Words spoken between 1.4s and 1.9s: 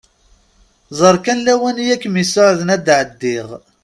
lawan i